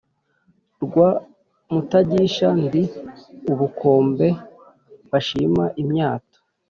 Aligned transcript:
Rwa 0.83 1.09
Mutagisha 1.71 2.47
ndi 2.63 2.83
ubukombe 3.51 4.27
bashima 5.11 5.63
imyato. 5.81 6.37